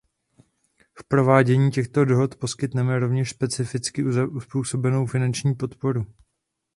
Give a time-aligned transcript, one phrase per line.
[0.93, 6.05] K provádění těchto dohod poskytneme rovněž specificky uzpůsobenou finanční podporu.